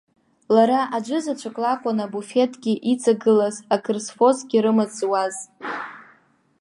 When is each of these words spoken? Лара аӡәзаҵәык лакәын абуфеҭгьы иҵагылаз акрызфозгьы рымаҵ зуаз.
Лара 0.53 0.81
аӡәзаҵәык 0.95 1.55
лакәын 1.63 1.97
абуфеҭгьы 2.05 2.73
иҵагылаз 2.91 3.55
акрызфозгьы 3.75 4.59
рымаҵ 4.63 4.91
зуаз. 4.99 5.35